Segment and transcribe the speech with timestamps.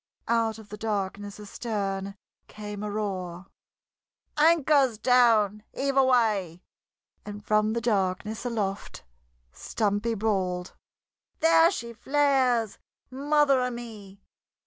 [0.27, 2.15] Out of the darkness astern
[2.47, 3.45] came a roar:
[4.35, 5.61] "Anchor's down!
[5.75, 6.63] Heave away!"
[7.23, 9.03] And from the darkness aloft
[9.51, 10.73] Stumpy bawled:
[11.41, 12.79] "There she flares!
[13.11, 14.23] Mother o' me!"